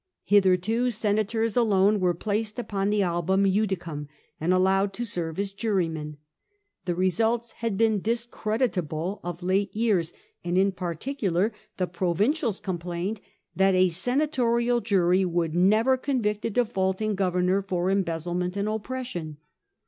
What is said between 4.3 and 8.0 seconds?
and allowed to serve as jurymen. The results had